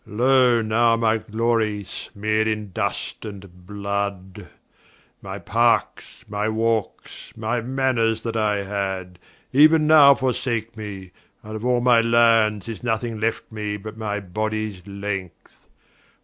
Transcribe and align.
Loe, 0.07 0.63
now 0.63 0.95
my 0.95 1.19
Glory 1.19 1.83
smear'd 1.83 2.47
in 2.47 2.71
dust 2.71 3.23
and 3.23 3.67
blood. 3.67 4.47
My 5.21 5.37
Parkes, 5.37 6.25
my 6.27 6.49
Walkes, 6.49 7.31
my 7.37 7.61
Mannors 7.61 8.23
that 8.23 8.35
I 8.35 8.63
had, 8.63 9.19
Euen 9.53 9.81
now 9.81 10.15
forsake 10.15 10.75
me; 10.75 11.11
and 11.43 11.55
of 11.55 11.63
all 11.63 11.81
my 11.81 12.01
Lands, 12.01 12.67
Is 12.67 12.83
nothing 12.83 13.19
left 13.19 13.51
me, 13.51 13.77
but 13.77 13.95
my 13.95 14.19
bodies 14.19 14.81
length. 14.87 15.69